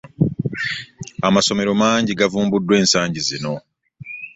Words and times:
Amasomero 1.27 1.71
mangi 1.81 2.11
gavumbuddwa 2.19 2.73
ensangi 2.81 3.19
zino. 3.27 3.53